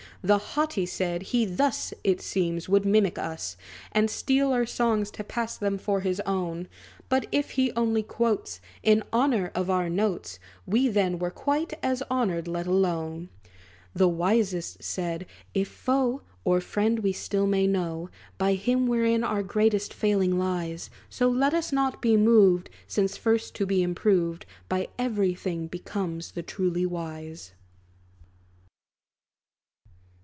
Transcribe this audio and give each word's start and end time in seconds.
The 0.23 0.37
haughty 0.53 0.85
said, 0.85 1.23
"He 1.23 1.45
thus. 1.45 1.95
It 2.03 2.21
seems, 2.21 2.69
would 2.69 2.85
mimic 2.85 3.17
us, 3.17 3.57
And 3.91 4.07
steal 4.07 4.51
our 4.51 4.67
songs, 4.67 5.09
to 5.09 5.23
pass 5.23 5.57
them 5.57 5.79
for 5.79 6.01
his 6.01 6.19
own! 6.27 6.67
But 7.09 7.25
if 7.31 7.51
he 7.51 7.71
only 7.71 8.03
quotes 8.03 8.61
In 8.83 9.01
honor 9.11 9.49
of 9.55 9.71
our 9.71 9.89
notes, 9.89 10.37
We 10.67 10.89
then 10.89 11.17
were 11.17 11.31
quite 11.31 11.73
as 11.81 12.03
honored, 12.11 12.47
let 12.47 12.67
alone." 12.67 13.29
The 13.95 14.07
wisest 14.07 14.83
said, 14.83 15.25
"If 15.55 15.69
foe 15.69 16.21
Or 16.43 16.61
friend, 16.61 16.99
we 16.99 17.13
still 17.13 17.47
may 17.47 17.65
know 17.65 18.11
By 18.37 18.53
him, 18.53 18.85
wherein 18.85 19.23
our 19.23 19.41
greatest 19.41 19.91
failing 19.91 20.37
lies. 20.37 20.91
So, 21.09 21.29
let 21.29 21.55
us 21.55 21.71
not 21.73 21.99
be 21.99 22.15
moved, 22.15 22.69
Since 22.85 23.17
first 23.17 23.55
to 23.55 23.65
be 23.65 23.81
improved 23.81 24.45
By 24.69 24.89
every 24.99 25.33
thing, 25.33 25.65
becomes 25.65 26.33
the 26.33 26.43
truly 26.43 26.85
wise." 26.85 27.53